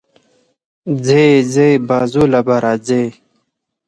[1.05, 3.03] ځې ځې، بازو له به راځې